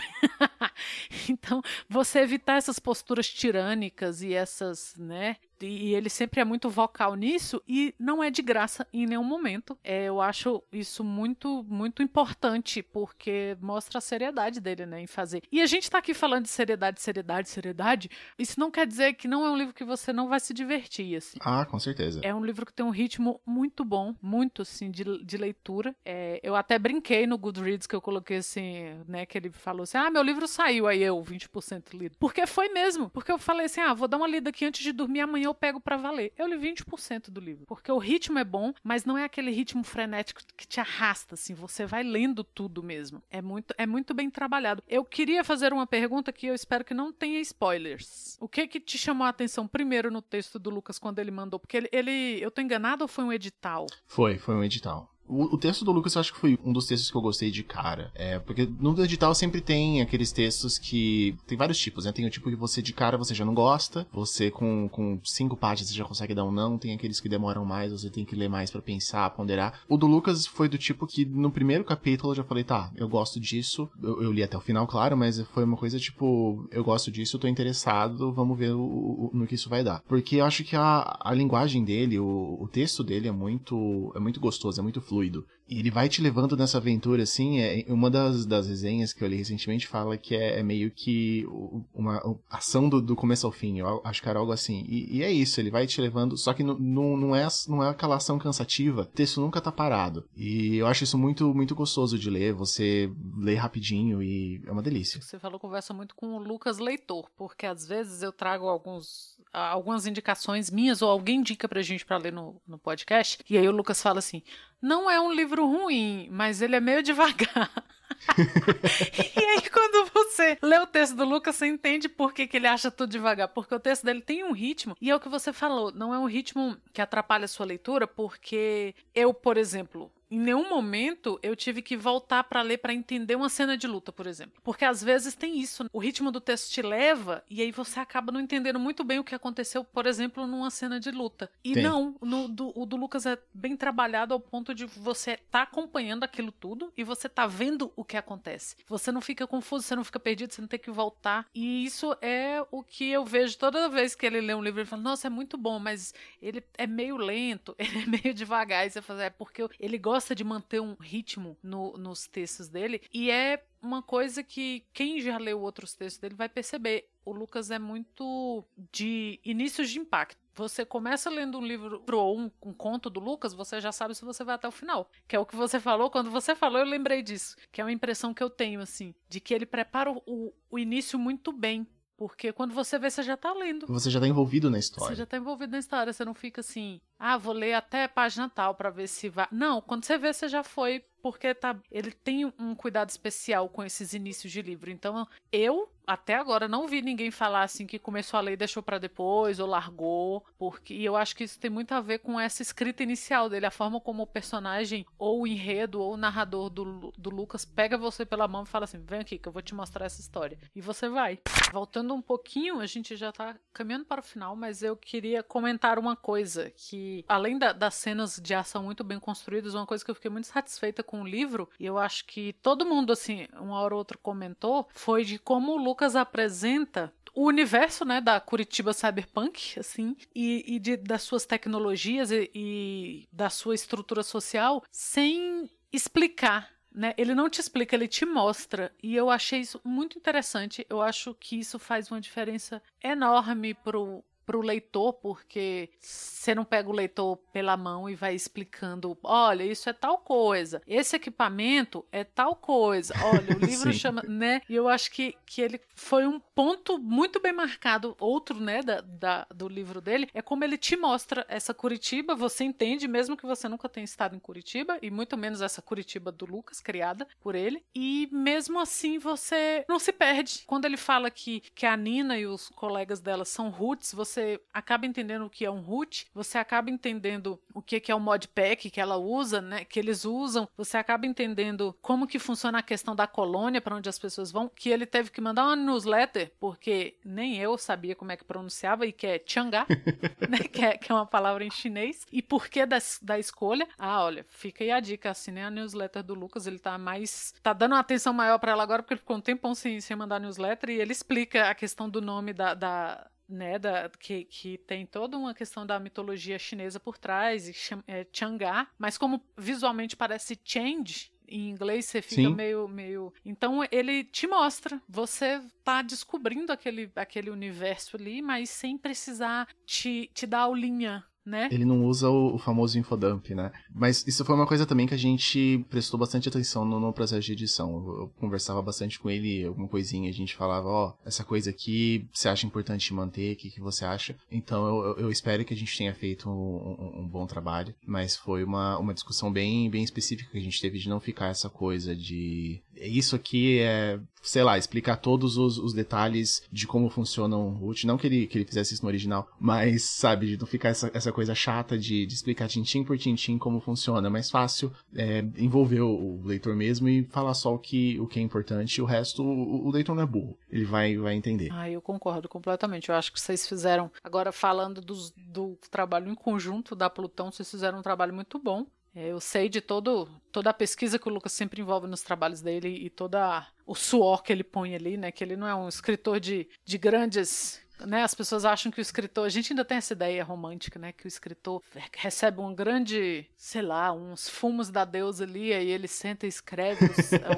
[1.30, 7.16] então, você evitar essas posturas tirânicas e essas, né, e ele sempre é muito vocal
[7.16, 9.78] nisso e não é de graça em nenhum momento.
[9.84, 15.44] É, eu acho isso muito, muito importante porque mostra a seriedade dele, né, em fazer.
[15.52, 18.10] E a gente tá aqui falando de seriedade, seriedade, seriedade.
[18.38, 21.16] Isso não quer dizer que não é um livro que você não vai se divertir,
[21.16, 21.38] assim.
[21.42, 22.20] Ah, com certeza.
[22.24, 25.96] É um livro que tem um ritmo muito bom, muito, assim, de, de leitura.
[26.06, 29.98] É, eu até brinquei no Goodreads que eu coloquei assim, né, que ele falou assim,
[29.98, 32.16] ah, meu livro saiu, aí eu, 20% lido.
[32.20, 33.10] Porque foi mesmo.
[33.10, 35.54] Porque eu falei assim, ah, vou dar uma lida aqui antes de dormir amanhã eu
[35.54, 36.32] pego para valer.
[36.38, 39.84] Eu li 20% do livro, porque o ritmo é bom, mas não é aquele ritmo
[39.84, 43.22] frenético que te arrasta assim, você vai lendo tudo mesmo.
[43.30, 44.84] É muito é muito bem trabalhado.
[44.88, 48.38] Eu queria fazer uma pergunta que eu espero que não tenha spoilers.
[48.40, 51.60] O que que te chamou a atenção primeiro no texto do Lucas quando ele mandou?
[51.60, 53.88] Porque ele, ele eu tô enganado ou foi um edital?
[54.06, 55.12] Foi, foi um edital.
[55.28, 57.64] O, texto do Lucas eu acho que foi um dos textos que eu gostei de
[57.64, 58.12] cara.
[58.16, 61.36] É, porque no edital sempre tem aqueles textos que.
[61.46, 62.12] Tem vários tipos, né?
[62.12, 65.58] Tem o tipo que você de cara você já não gosta, você com, com cinco
[65.58, 68.36] páginas você já consegue dar um não, tem aqueles que demoram mais, você tem que
[68.36, 69.82] ler mais para pensar, ponderar.
[69.88, 73.10] O do Lucas foi do tipo que no primeiro capítulo eu já falei, tá, eu
[73.10, 73.90] gosto disso.
[74.02, 77.36] Eu, eu li até o final, claro, mas foi uma coisa tipo, eu gosto disso,
[77.36, 80.02] eu tô interessado, vamos ver o, o, no que isso vai dar.
[80.08, 84.20] Porque eu acho que a, a linguagem dele, o, o texto dele é muito, é
[84.20, 85.46] muito gostoso, é muito fluido fluido.
[85.70, 89.28] E ele vai te levando nessa aventura, assim, é uma das, das resenhas que eu
[89.28, 91.46] li recentemente fala que é, é meio que
[91.94, 94.86] uma, uma ação do, do, começo ao fim, eu acho que era algo assim.
[94.88, 97.90] E, e é isso, ele vai te levando, só que não, não, é, não é
[97.90, 100.24] aquela ação cansativa, o texto nunca tá parado.
[100.38, 104.82] E eu acho isso muito, muito gostoso de ler, você lê rapidinho e é uma
[104.82, 105.22] delícia.
[105.22, 110.06] Você falou, conversa muito com o Lucas Leitor, porque às vezes eu trago alguns, algumas
[110.06, 113.72] indicações minhas ou alguém indica pra gente para ler no, no podcast, e aí o
[113.72, 114.44] Lucas fala assim,
[114.82, 117.72] não é um livro ruim, mas ele é meio devagar.
[119.36, 122.68] e aí, quando você lê o texto do Lucas, você entende por que, que ele
[122.68, 123.48] acha tudo devagar.
[123.50, 126.20] Porque o texto dele tem um ritmo, e é o que você falou, não é
[126.20, 131.56] um ritmo que atrapalha a sua leitura, porque eu, por exemplo, em nenhum momento eu
[131.56, 134.62] tive que voltar para ler para entender uma cena de luta, por exemplo.
[134.64, 138.32] Porque às vezes tem isso, o ritmo do texto te leva e aí você acaba
[138.32, 141.50] não entendendo muito bem o que aconteceu, por exemplo, numa cena de luta.
[141.64, 141.82] E Sim.
[141.82, 145.62] não, no, do, o do Lucas é bem trabalhado ao ponto de você estar tá
[145.62, 148.76] acompanhando aquilo tudo e você tá vendo o que acontece.
[148.88, 151.46] Você não fica confuso, você não fica perdido, você não tem que voltar.
[151.54, 154.90] E isso é o que eu vejo toda vez que ele lê um livro, ele
[154.90, 158.86] fala: "Nossa, é muito bom, mas ele é meio lento, ele é meio devagar".
[158.86, 162.68] E você fala: "É porque ele gosta gosta de manter um ritmo no, nos textos
[162.68, 167.08] dele e é uma coisa que quem já leu outros textos dele vai perceber.
[167.24, 170.40] O Lucas é muito de inícios de impacto.
[170.56, 174.26] Você começa lendo um livro ou um, um, conto do Lucas, você já sabe se
[174.26, 175.08] você vai até o final.
[175.28, 176.10] Que é o que você falou.
[176.10, 177.56] Quando você falou, eu lembrei disso.
[177.72, 181.20] Que é uma impressão que eu tenho, assim, de que ele prepara o, o início
[181.20, 181.86] muito bem.
[182.18, 183.86] Porque quando você vê, você já tá lendo.
[183.86, 185.16] Você já tá envolvido na história.
[185.16, 188.10] Você já tá envolvido na história, você não fica assim, ah, vou ler até a
[188.10, 189.48] página tal para ver se vai.
[189.52, 193.84] Não, quando você vê, você já foi, porque tá, ele tem um cuidado especial com
[193.84, 194.90] esses inícios de livro.
[194.90, 198.82] Então, eu até agora não vi ninguém falar assim que começou a ler e deixou
[198.82, 202.40] para depois ou largou, porque e eu acho que isso tem muito a ver com
[202.40, 206.70] essa escrita inicial dele, a forma como o personagem ou o enredo ou o narrador
[206.70, 209.62] do, do Lucas pega você pela mão e fala assim: "Vem aqui que eu vou
[209.62, 210.58] te mostrar essa história".
[210.74, 211.40] E você vai.
[211.74, 216.00] Voltando um pouquinho, a gente já tá caminhando para o final, mas eu queria comentar
[216.00, 220.10] uma coisa que além da, das cenas de ação muito bem construídas, uma coisa que
[220.10, 223.80] eu fiquei muito satisfeita com o livro, e eu acho que todo mundo, assim, uma
[223.82, 228.94] hora ou outra comentou, foi de como o Lucas apresenta o universo, né, da Curitiba
[228.94, 235.70] Cyberpunk, assim, e, e de, das suas tecnologias e, e da sua estrutura social, sem
[235.94, 237.14] explicar né?
[237.16, 238.92] Ele não te explica, ele te mostra.
[239.04, 240.84] E eu achei isso muito interessante.
[240.90, 246.64] Eu acho que isso faz uma diferença enorme pro, para o leitor, porque você não
[246.64, 252.06] pega o leitor pela mão e vai explicando: olha, isso é tal coisa, esse equipamento
[252.14, 254.62] é tal coisa, olha, o livro chama, né?
[254.70, 258.16] E eu acho que, que ele foi um ponto muito bem marcado.
[258.20, 262.64] Outro, né, da, da, do livro dele é como ele te mostra essa Curitiba, você
[262.64, 266.46] entende, mesmo que você nunca tenha estado em Curitiba, e muito menos essa Curitiba do
[266.46, 270.64] Lucas, criada por ele, e mesmo assim você não se perde.
[270.66, 274.62] Quando ele fala que, que a Nina e os colegas dela são roots, você você
[274.72, 278.90] acaba entendendo o que é um root, você acaba entendendo o que é o modpack
[278.90, 283.16] que ela usa, né, que eles usam, você acaba entendendo como que funciona a questão
[283.16, 287.18] da colônia para onde as pessoas vão, que ele teve que mandar uma newsletter, porque
[287.26, 289.88] nem eu sabia como é que pronunciava e que é Changá,
[290.48, 292.26] né, que, é, que é uma palavra em chinês.
[292.32, 293.88] E por que da, da escolha?
[293.98, 297.74] Ah, olha, fica aí a dica, assinei a newsletter do Lucas, ele tá mais tá
[297.74, 300.40] dando uma atenção maior para ela agora porque ele ficou um tempão sem, sem mandar
[300.40, 305.06] newsletter e ele explica a questão do nome da, da né, da, que, que tem
[305.06, 307.76] toda uma questão da mitologia chinesa por trás, e
[308.08, 312.54] é, Chang'e, mas como visualmente parece Change, em inglês você fica Sim.
[312.54, 318.98] meio meio então ele te mostra você tá descobrindo aquele aquele universo ali mas sem
[318.98, 321.70] precisar te, te dar a linha né?
[321.72, 323.72] Ele não usa o, o, famoso infodump, né?
[323.90, 327.46] Mas isso foi uma coisa também que a gente prestou bastante atenção no, no processo
[327.46, 327.90] de edição.
[327.90, 331.70] Eu, eu, conversava bastante com ele, alguma coisinha, a gente falava, ó, oh, essa coisa
[331.70, 334.36] aqui você acha importante manter, o que, que você acha?
[334.52, 338.36] Então eu, eu espero que a gente tenha feito um, um, um, bom trabalho, mas
[338.36, 341.70] foi uma, uma discussão bem, bem específica que a gente teve de não ficar essa
[341.70, 347.58] coisa de isso aqui é, sei lá, explicar todos os, os detalhes de como funciona
[347.58, 348.08] um root.
[348.08, 351.12] Não que ele, que ele fizesse isso no original, mas, sabe, de não ficar essa,
[351.14, 354.28] essa coisa chata de, de explicar tintim por tintim como funciona.
[354.28, 358.28] É mais fácil é, envolver o, o, leitor mesmo e falar só o que, o
[358.28, 359.02] que é importante.
[359.02, 360.58] O resto, o, o leitor não é burro.
[360.72, 361.70] Ele vai, vai entender.
[361.72, 363.10] Ah, eu concordo completamente.
[363.10, 367.70] Eu acho que vocês fizeram, agora falando dos, do trabalho em conjunto da Plutão, vocês
[367.70, 368.86] fizeram um trabalho muito bom.
[369.18, 372.62] É, eu sei de todo, toda a pesquisa que o Lucas sempre envolve nos trabalhos
[372.62, 375.32] dele e toda o suor que ele põe ali, né?
[375.32, 379.02] Que ele não é um escritor de, de grandes né, as pessoas acham que o
[379.02, 381.82] escritor, a gente ainda tem essa ideia romântica, né, que o escritor
[382.14, 387.06] recebe um grande, sei lá, uns fumos da deusa ali, e ele senta e escreve.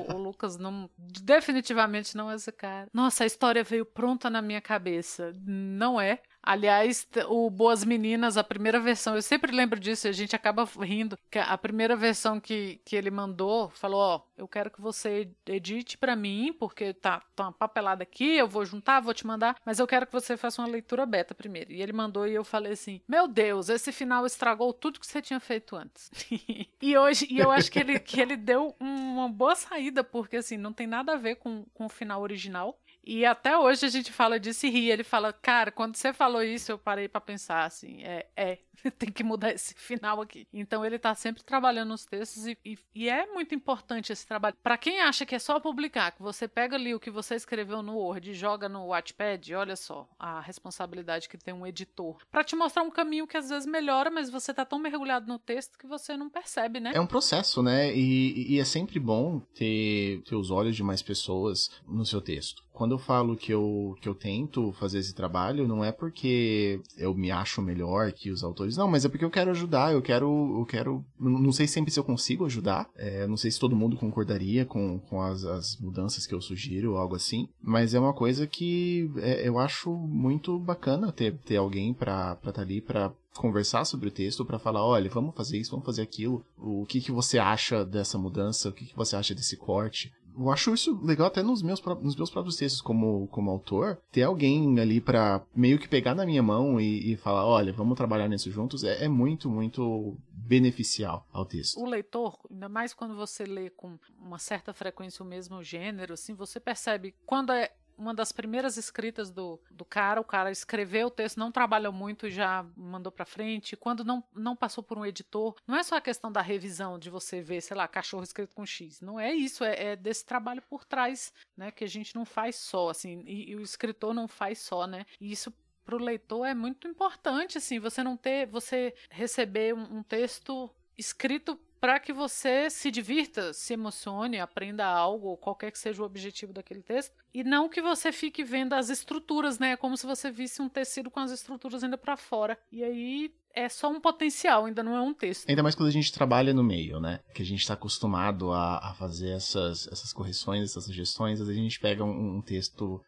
[0.07, 2.87] o, o, Lucas não, definitivamente não é esse cara.
[2.93, 5.35] Nossa, a história veio pronta na minha cabeça.
[5.45, 6.21] Não é.
[6.41, 11.17] Aliás, o Boas Meninas, a primeira versão, eu sempre lembro disso, a gente acaba rindo.
[11.35, 16.15] A primeira versão que, que ele mandou, falou: Ó, eu quero que você edite para
[16.15, 19.87] mim, porque tá, tá uma papelada aqui, eu vou juntar, vou te mandar, mas eu
[19.87, 21.71] quero que você faça uma leitura beta primeiro.
[21.71, 25.21] E ele mandou e eu falei assim: Meu Deus, esse final estragou tudo que você
[25.21, 26.09] tinha feito antes.
[26.81, 30.57] e hoje, e eu acho que ele, que ele deu uma boa saída, porque assim,
[30.57, 32.79] não tem nada a ver com, com o final original.
[33.11, 34.91] E até hoje a gente fala disso e ri.
[34.91, 38.59] Ele fala, cara, quando você falou isso, eu parei para pensar assim, é, é,
[38.99, 40.47] tem que mudar esse final aqui.
[40.53, 44.55] Então ele tá sempre trabalhando nos textos e, e, e é muito importante esse trabalho.
[44.61, 47.81] Para quem acha que é só publicar, que você pega ali o que você escreveu
[47.81, 52.17] no Word e joga no Wattpad, olha só a responsabilidade que tem um editor.
[52.29, 55.39] para te mostrar um caminho que às vezes melhora, mas você tá tão mergulhado no
[55.39, 56.91] texto que você não percebe, né?
[56.93, 57.91] É um processo, né?
[57.91, 62.68] E, e é sempre bom ter, ter os olhos de mais pessoas no seu texto
[62.79, 67.13] quando eu falo que eu, que eu tento fazer esse trabalho, não é porque eu
[67.13, 70.57] me acho melhor que os autores, não, mas é porque eu quero ajudar, eu quero,
[70.57, 73.97] eu quero, não sei sempre se eu consigo ajudar, é, não sei se todo mundo
[73.97, 78.47] concordaria com, com as, as mudanças que eu sugiro algo assim, mas é uma coisa
[78.47, 83.85] que é, eu acho muito bacana ter, ter alguém pra estar tá ali pra conversar
[83.85, 86.43] sobre o texto para falar, olha, vamos fazer isso, vamos fazer aquilo.
[86.57, 88.69] O que que você acha dessa mudança?
[88.69, 90.11] O que que você acha desse corte?
[90.39, 94.23] Eu acho isso legal até nos meus, nos meus próprios textos como, como autor, ter
[94.23, 98.29] alguém ali para meio que pegar na minha mão e, e falar, olha, vamos trabalhar
[98.29, 101.79] nisso juntos, é, é, muito, muito beneficial ao texto.
[101.79, 106.33] O leitor, ainda mais quando você lê com uma certa frequência o mesmo gênero, assim,
[106.33, 111.11] você percebe quando é uma das primeiras escritas do, do cara, o cara escreveu o
[111.11, 113.75] texto, não trabalhou muito e já mandou para frente.
[113.75, 117.09] Quando não, não passou por um editor, não é só a questão da revisão, de
[117.09, 119.01] você ver, sei lá, cachorro escrito com X.
[119.01, 121.71] Não é isso, é, é desse trabalho por trás, né?
[121.71, 125.05] Que a gente não faz só, assim, e, e o escritor não faz só, né?
[125.19, 129.97] E isso para o leitor é muito importante, assim, você não ter, você receber um,
[129.97, 136.01] um texto escrito para que você se divirta, se emocione, aprenda algo, qualquer que seja
[136.01, 139.71] o objetivo daquele texto, e não que você fique vendo as estruturas, né?
[139.71, 142.57] É como se você visse um tecido com as estruturas ainda para fora.
[142.71, 145.47] E aí é só um potencial, ainda não é um texto.
[145.47, 147.19] Ainda mais quando a gente trabalha no meio, né?
[147.33, 151.39] Que a gente está acostumado a, a, fazer essas, essas correções, essas sugestões.
[151.39, 153.01] Às vezes a gente pega um, um texto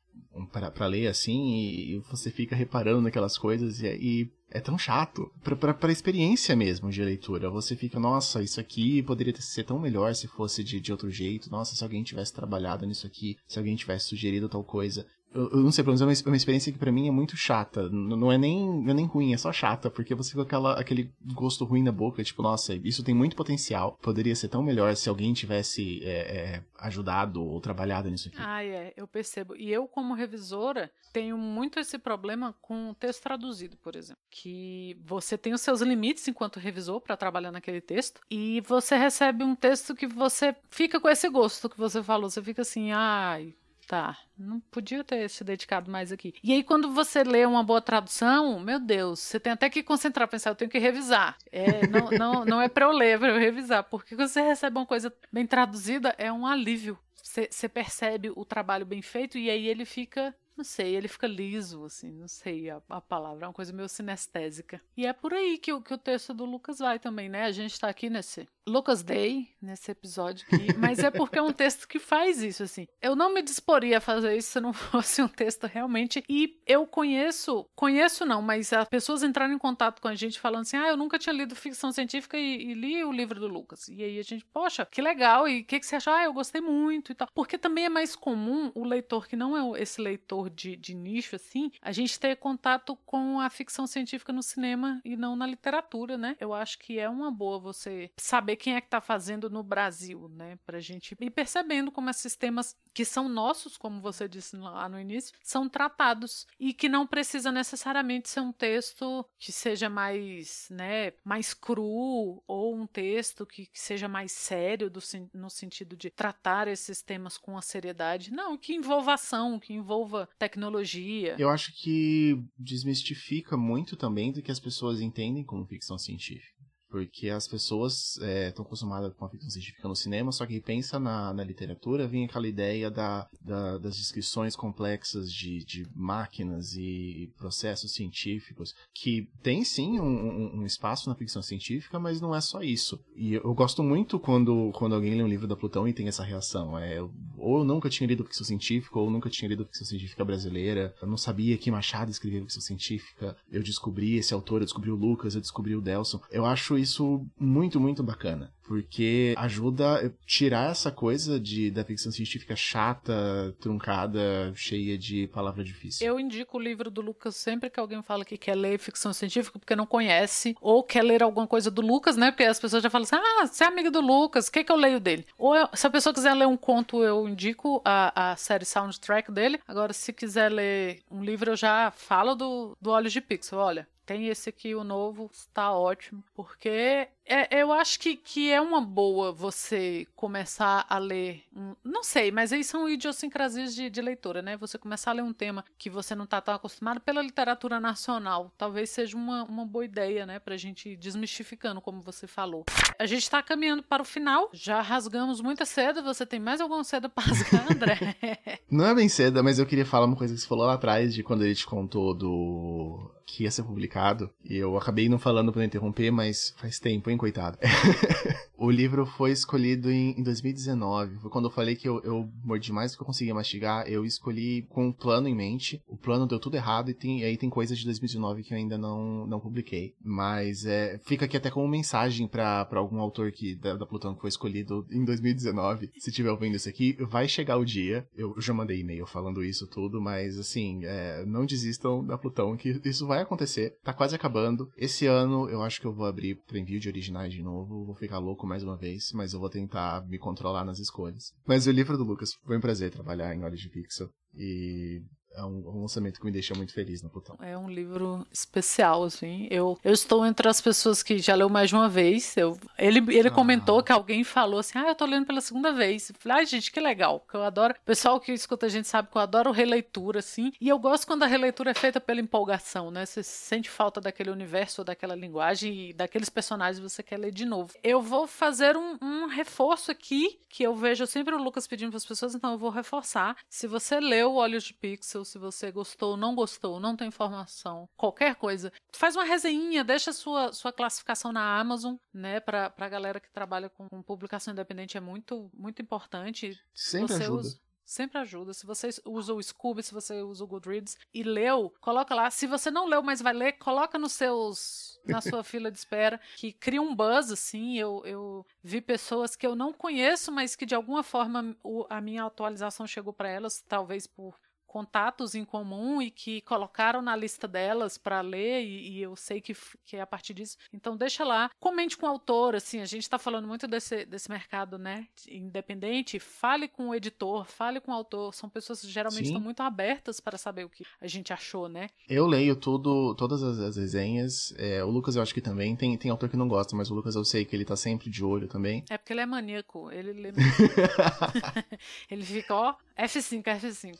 [0.51, 5.31] para ler assim e, e, você fica reparando naquelas coisas e, e é tão chato.
[5.43, 7.49] Pra experiência mesmo de leitura.
[7.49, 11.49] Você fica, nossa, isso aqui poderia ser tão melhor se fosse de, de outro jeito.
[11.49, 15.05] Nossa, se alguém tivesse trabalhado nisso aqui, se alguém tivesse sugerido tal coisa.
[15.33, 17.89] Eu, eu, não sei, pelo menos é uma, experiência que para mim é muito chata.
[17.89, 20.79] Não, não, é nem, não é nem ruim, é só chata, porque você fica aquela,
[20.79, 23.97] aquele gosto ruim na boca, tipo, nossa, isso tem muito potencial.
[24.01, 28.37] Poderia ser tão melhor se alguém tivesse é, é, ajudado ou trabalhado nisso aqui.
[28.39, 29.55] Ah, é, eu percebo.
[29.55, 34.21] E eu, como revisora, tenho muito esse problema com o texto traduzido, por exemplo.
[34.29, 39.43] Que você tem os seus limites enquanto revisor para trabalhar naquele texto, e você recebe
[39.43, 42.29] um texto que você fica com esse gosto que você falou.
[42.29, 43.53] Você fica assim, ai.
[43.91, 46.34] Tá, não podia ter se dedicado mais aqui.
[46.41, 50.30] E aí, quando você lê uma boa tradução, meu Deus, você tem até que concentrar,
[50.30, 51.38] pensar, eu tenho que revisar.
[51.51, 53.84] É, não, não, não é para eu ler, é para eu revisar.
[53.84, 56.97] Porque quando você recebe uma coisa bem traduzida, é um alívio.
[57.21, 61.84] Você percebe o trabalho bem feito e aí ele fica não sei, ele fica liso,
[61.86, 64.80] assim, não sei a, a, palavra, é uma coisa meio sinestésica.
[64.95, 67.45] E é por aí que, que o texto do Lucas vai também, né?
[67.45, 71.52] A gente tá aqui nesse Lucas Day, nesse episódio aqui, mas é porque é um
[71.52, 72.88] texto que faz isso, assim.
[73.02, 76.24] Eu não me disporia a fazer isso se não fosse um texto realmente.
[76.30, 80.62] E eu conheço, conheço não, mas as pessoas entraram em contato com a gente falando
[80.62, 83.88] assim: ah, eu nunca tinha lido ficção científica e, e li o livro do Lucas.
[83.88, 86.13] E aí a gente, poxa, que legal, e o que, que você achou?
[86.13, 87.28] Ah, eu gostei muito e tal.
[87.34, 91.35] Porque também é mais comum o leitor que não é esse leitor de, de nicho,
[91.35, 96.17] assim, a gente ter contato com a ficção científica no cinema e não na literatura,
[96.17, 96.35] né?
[96.39, 100.29] Eu acho que é uma boa você saber quem é que tá fazendo no Brasil,
[100.29, 100.57] né?
[100.65, 104.99] Pra gente ir percebendo como esses temas que são nossos, como você disse lá no
[104.99, 111.13] início, são tratados e que não precisa necessariamente ser um texto que seja mais, né,
[111.23, 114.99] mais cru ou um texto que, que seja mais sério do,
[115.33, 118.31] no sentido de tratar esses temas com a seriedade.
[118.31, 121.36] Não, que envolva ação, que envolva tecnologia.
[121.38, 126.50] Eu acho que desmistifica muito também do que as pessoas entendem como ficção científica.
[126.91, 130.99] Porque as pessoas estão é, acostumadas com a ficção científica no cinema, só que pensa
[130.99, 137.32] na, na literatura, vem aquela ideia da, da, das descrições complexas de, de máquinas e
[137.38, 142.62] processos científicos, que tem sim um, um, espaço na ficção científica, mas não é só
[142.62, 142.99] isso.
[143.15, 146.23] E eu gosto muito quando, quando alguém lê um livro da Plutão e tem essa
[146.23, 146.77] reação.
[146.77, 147.01] É,
[147.38, 150.93] ou eu nunca tinha lido ficção científica, ou eu nunca tinha lido ficção científica brasileira,
[151.01, 154.95] eu não sabia que Machado escrevia ficção científica, eu descobri esse autor, eu descobri o
[154.95, 156.19] Lucas, eu descobri o Delson.
[156.30, 158.51] Eu acho isso muito, muito bacana.
[158.71, 165.61] porque ajuda a tirar essa coisa de da ficção científica chata, truncada, cheia de palavra
[165.61, 166.07] difícil.
[166.07, 169.59] Eu indico o livro do Lucas sempre que alguém fala que quer ler ficção científica
[169.59, 172.31] porque não conhece, ou quer ler alguma coisa do Lucas, né?
[172.31, 174.71] Porque as pessoas já falam assim: ah, você é amiga do Lucas, o que, que
[174.71, 175.25] eu leio dele?
[175.37, 179.31] Ou eu, se a pessoa quiser ler um conto, eu indico a, a série soundtrack
[179.33, 179.59] dele.
[179.67, 183.59] Agora, se quiser ler um livro, eu já falo do, do Olhos de Pixel.
[183.59, 186.21] Olha, tem esse aqui, o novo, está ótimo.
[186.34, 191.43] Porque é, eu acho que, que é uma boa você começar a ler.
[191.55, 194.57] Um, não sei, mas aí são idiosincrasias de, de leitura, né?
[194.57, 198.53] Você começar a ler um tema que você não está tão acostumado pela literatura nacional.
[198.57, 200.39] Talvez seja uma, uma boa ideia, né?
[200.39, 202.65] Pra gente ir desmistificando, como você falou.
[202.99, 204.49] A gente está caminhando para o final.
[204.51, 206.01] Já rasgamos muita seda.
[206.01, 207.97] Você tem mais alguma seda para rasgar, André?
[208.69, 211.13] não é bem seda, mas eu queria falar uma coisa que você falou lá atrás,
[211.13, 214.29] de quando ele te contou do que ia ser publicado.
[214.43, 217.55] E eu acabei não falando para interromper, mas faz tempo, hein, coitado.
[218.57, 221.19] o livro foi escolhido em, em 2019.
[221.19, 223.88] Foi quando eu falei que eu, eu mordi mais do que eu conseguia mastigar.
[223.88, 225.79] Eu escolhi com um plano em mente.
[225.88, 228.57] O plano deu tudo errado e, tem, e aí tem coisas de 2019 que eu
[228.57, 229.93] ainda não, não publiquei.
[230.03, 234.21] Mas é, fica aqui até como mensagem para algum autor que, da, da Plutão que
[234.21, 235.91] foi escolhido em 2019.
[235.99, 238.07] Se estiver ouvindo isso aqui, vai chegar o dia.
[238.15, 242.81] Eu já mandei e-mail falando isso tudo, mas assim, é, não desistam da Plutão, que
[242.84, 243.75] isso vai acontecer.
[243.84, 244.71] Tá quase acabando.
[244.75, 247.83] Esse ano eu acho que eu vou abrir para envio de originais de novo.
[247.83, 251.33] Vou ficar louco mais uma vez, mas eu vou tentar me controlar nas escolhas.
[251.45, 254.09] Mas o livro do Lucas foi um prazer trabalhar em Olhos de Pixel.
[254.35, 255.01] E
[255.35, 257.37] é um, lançamento que me deixa muito feliz no Plutão.
[257.41, 259.47] É um livro especial, assim.
[259.49, 262.35] Eu, eu estou entre as pessoas que já leu mais de uma vez.
[262.35, 263.31] Eu, ele ele ah.
[263.31, 266.09] comentou que alguém falou assim: Ah, eu tô lendo pela segunda vez.
[266.09, 267.25] Eu falei, ai, gente, que legal.
[267.29, 267.73] Que eu adoro.
[267.73, 270.51] O pessoal que escuta a gente sabe que eu adoro releitura, assim.
[270.59, 273.05] E eu gosto quando a releitura é feita pela empolgação, né?
[273.05, 277.45] Você sente falta daquele universo, daquela linguagem e daqueles personagens que você quer ler de
[277.45, 277.73] novo.
[277.83, 281.97] Eu vou fazer um, um reforço aqui, que eu vejo sempre o Lucas pedindo para
[281.97, 283.35] as pessoas, então eu vou reforçar.
[283.49, 288.36] Se você leu Olhos de Pixel, se você gostou, não gostou, não tem informação, qualquer
[288.36, 292.39] coisa, faz uma resenha, deixa sua, sua classificação na Amazon, né?
[292.39, 296.60] Pra, pra galera que trabalha com, com publicação independente é muito, muito importante.
[296.73, 297.41] Sempre você ajuda.
[297.41, 297.60] Usa,
[297.91, 298.53] sempre ajuda.
[298.53, 302.31] Se você usa o Scooby, se você usa o Goodreads e leu, coloca lá.
[302.31, 306.19] Se você não leu, mas vai ler, coloca nos seus na sua fila de espera,
[306.38, 307.77] que cria um buzz, assim.
[307.77, 311.99] Eu, eu vi pessoas que eu não conheço, mas que de alguma forma o, a
[311.99, 314.36] minha atualização chegou para elas, talvez por
[314.71, 319.41] contatos em comum e que colocaram na lista delas para ler e, e, eu sei
[319.41, 319.53] que,
[319.84, 320.55] que é a partir disso.
[320.71, 324.29] Então deixa lá, comente com o autor, assim, a gente está falando muito desse, desse
[324.29, 329.25] mercado, né, independente, fale com o editor, fale com o autor, são pessoas que geralmente
[329.25, 331.89] estão muito abertas para saber o que a gente achou, né.
[332.07, 335.97] Eu leio tudo, todas as, as resenhas, é, o Lucas eu acho que também, tem,
[335.97, 338.23] tem autor que não gosta, mas o Lucas eu sei que ele tá sempre de
[338.23, 338.86] olho também.
[338.89, 340.31] É porque ele é maníaco, ele lê...
[342.10, 343.99] ele fica, ó, F5, F5.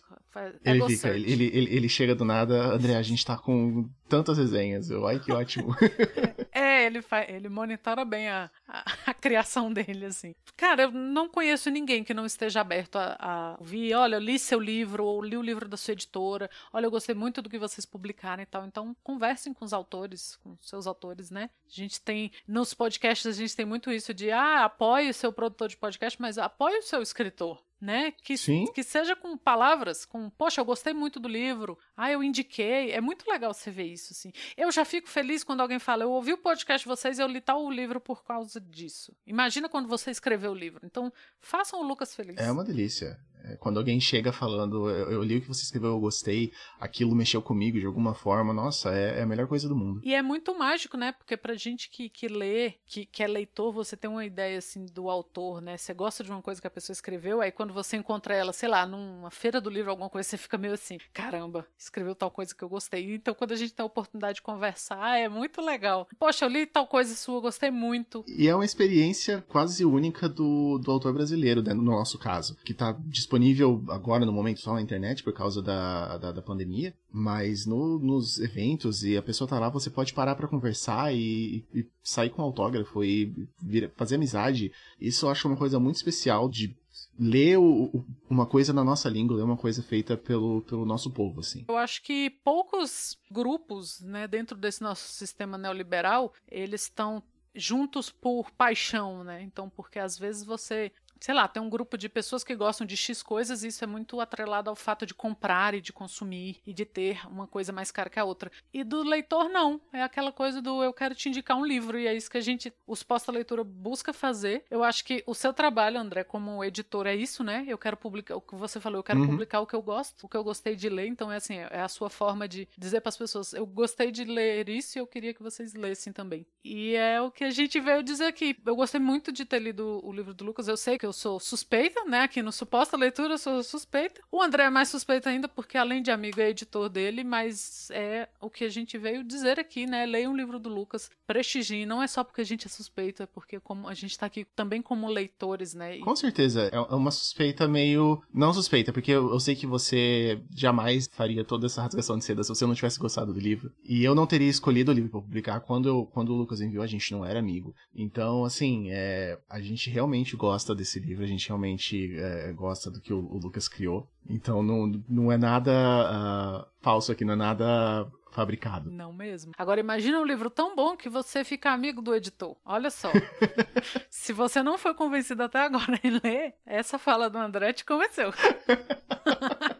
[0.63, 4.38] É ele fica, ele, ele, ele, chega do nada, André, a gente tá com tantas
[4.38, 4.91] resenhas.
[4.91, 5.76] Eu, ai que ótimo.
[6.54, 10.36] é, ele, faz, ele monitora bem a, a, a, criação dele, assim.
[10.56, 13.95] Cara, eu não conheço ninguém que não esteja aberto a, a ouvir.
[13.95, 16.47] Olha, eu li seu livro, ou li o livro da sua editora.
[16.71, 18.63] Olha, eu gostei muito do que vocês publicaram e tal.
[18.65, 21.50] Então, conversem com os autores, com seus autores, né?
[21.65, 25.34] A gente tem, nos podcasts, a gente tem muito isso de, ah, apoie o seu
[25.34, 28.11] produtor de podcast, mas apoie o seu escritor né?
[28.11, 28.65] Que, Sim.
[28.73, 32.91] que seja com palavras, com, poxa, eu gostei muito do livro, ah, eu indiquei.
[32.91, 34.31] É muito legal você ver isso, assim.
[34.55, 37.27] Eu já fico feliz quando alguém fala, eu ouvi o podcast de vocês e eu
[37.27, 39.15] li tal livro por causa disso.
[39.25, 40.85] Imagina quando você escreveu o livro.
[40.85, 42.37] Então, façam o Lucas feliz.
[42.37, 43.19] É uma delícia.
[43.43, 47.15] É, quando alguém chega falando, eu, eu, li o que você escreveu, eu gostei, aquilo
[47.15, 50.01] mexeu comigo de alguma forma, nossa, é, é, a melhor coisa do mundo.
[50.04, 51.12] E é muito mágico, né?
[51.12, 54.86] Porque pra gente que, que lê, que, que é leitor, você tem uma ideia, assim,
[54.86, 55.77] do autor, né?
[55.77, 58.69] Você gosta de uma coisa que a pessoa escreveu, aí quando você encontra ela, sei
[58.69, 62.54] lá, numa feira do livro, alguma coisa, você fica meio assim, caramba, escreveu tal coisa
[62.54, 63.15] que eu gostei.
[63.15, 66.08] Então, quando a gente tem a oportunidade de conversar, é muito legal.
[66.19, 68.23] Poxa, eu li tal coisa sua, gostei muito.
[68.27, 71.73] E é uma experiência quase única do, do autor brasileiro, né?
[71.73, 75.61] no nosso caso, que tá disponível disponível agora no momento só na internet por causa
[75.61, 80.13] da, da, da pandemia, mas no, nos eventos e a pessoa tá lá, você pode
[80.13, 84.71] parar para conversar e, e, sair com autógrafo e vir, fazer amizade.
[84.99, 86.75] Isso eu acho uma coisa muito especial de
[87.17, 91.39] ler o, uma coisa na nossa língua, ler uma coisa feita pelo, pelo nosso povo,
[91.39, 91.63] assim.
[91.69, 98.49] Eu acho que poucos grupos, né, dentro desse nosso sistema neoliberal, eles estão juntos por
[98.51, 99.41] paixão, né?
[99.43, 100.91] Então, porque às vezes você
[101.21, 103.88] sei lá, tem um grupo de pessoas que gostam de X coisas e isso é
[103.88, 107.91] muito atrelado ao fato de comprar e de consumir e de ter uma coisa mais
[107.91, 108.51] cara que a outra.
[108.73, 109.79] E do leitor, não.
[109.93, 112.41] É aquela coisa do eu quero te indicar um livro e é isso que a
[112.41, 114.65] gente, os posta-leitura, busca fazer.
[114.69, 117.65] Eu acho que o seu trabalho, André, como editor, é isso, né?
[117.67, 119.27] Eu quero publicar, o que você falou, eu quero uhum.
[119.27, 121.05] publicar o que eu gosto, o que eu gostei de ler.
[121.05, 124.23] Então é assim, é a sua forma de dizer para as pessoas, eu gostei de
[124.23, 126.47] ler isso e eu queria que vocês lessem também.
[126.63, 128.57] E é o que a gente veio dizer aqui.
[128.65, 130.67] Eu gostei muito de ter lido o livro do Lucas.
[130.67, 132.21] Eu sei que eu sou suspeita, né?
[132.21, 134.21] Aqui no Suposta Leitura eu sou suspeita.
[134.32, 138.28] O André é mais suspeito ainda, porque além de amigo é editor dele, mas é
[138.39, 140.06] o que a gente veio dizer aqui, né?
[140.06, 141.85] Leia um livro do Lucas, prestigiem.
[141.85, 144.45] Não é só porque a gente é suspeito, é porque como a gente tá aqui
[144.53, 145.97] também como leitores, né?
[145.97, 145.99] E...
[146.01, 146.69] Com certeza.
[146.71, 148.21] É uma suspeita meio.
[148.33, 152.43] Não suspeita, porque eu, eu sei que você jamais faria toda essa rasgação de seda
[152.43, 153.71] se você não tivesse gostado do livro.
[153.83, 156.84] E eu não teria escolhido o livro para publicar quando, eu, quando o Lucas enviou,
[156.84, 157.73] a gente não era amigo.
[157.95, 162.99] Então, assim, é, a gente realmente gosta desse livro, a gente realmente é, gosta do
[162.99, 164.07] que o, o, Lucas criou.
[164.29, 168.89] Então, não, não é nada uh, falso aqui, não é nada fabricado.
[168.89, 169.53] Não mesmo.
[169.57, 172.55] Agora imagina um livro tão bom que você fica amigo do editor.
[172.65, 173.11] Olha só.
[174.09, 178.34] Se você não foi convencido até agora em ler, essa fala do André te convenceu.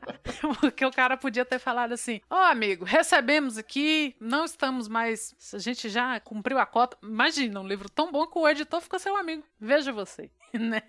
[0.60, 5.36] Porque o cara podia ter falado assim: Ó, oh, amigo, recebemos aqui, não estamos mais.
[5.54, 6.98] A gente já cumpriu a cota.
[7.04, 9.44] Imagina, um livro tão bom que o editor ficou seu amigo.
[9.60, 10.82] Veja você, né?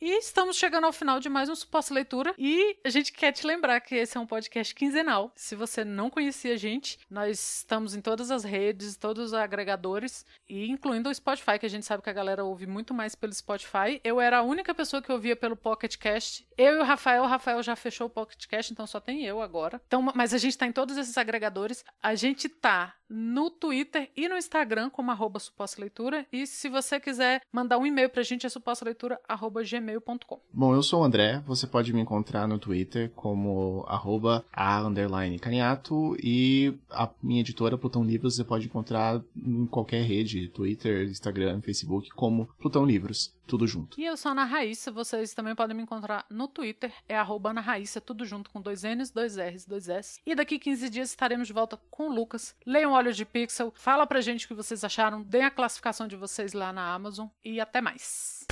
[0.00, 2.34] E estamos chegando ao final de mais um Suposta Leitura.
[2.38, 5.30] E a gente quer te lembrar que esse é um podcast quinzenal.
[5.36, 10.24] Se você não conhecia a gente, nós estamos em todas as redes, todos os agregadores,
[10.48, 13.32] e incluindo o Spotify, que a gente sabe que a galera ouve muito mais pelo
[13.32, 14.00] Spotify.
[14.02, 16.46] Eu era a única pessoa que ouvia pelo Pocket Cast.
[16.56, 19.40] Eu e o Rafael, o Rafael já fechou o Pocket Cast, então só tem eu
[19.40, 19.80] agora.
[19.86, 21.84] Então, mas a gente tá em todos esses agregadores.
[22.02, 26.26] A gente tá no Twitter e no Instagram como arroba suposta leitura.
[26.32, 30.40] E se você quiser mandar um e-mail pra gente, é supostaleitura.gmail.com.
[30.52, 35.38] Bom, eu sou o André, você pode me encontrar no Twitter como arroba a underline
[35.38, 41.60] caniato e a minha editora Plutão Livros você pode encontrar em qualquer rede, Twitter, Instagram,
[41.60, 44.00] Facebook, como Plutão Livros tudo junto.
[44.00, 47.50] E eu sou a Ana Raíssa, vocês também podem me encontrar no Twitter, é arroba
[47.50, 50.20] Ana Raíssa, tudo junto com dois N's, dois R's, dois S.
[50.24, 52.54] E daqui 15 dias estaremos de volta com o Lucas.
[52.64, 56.14] Leiam Olhos de Pixel, fala pra gente o que vocês acharam, deem a classificação de
[56.14, 58.46] vocês lá na Amazon e até mais.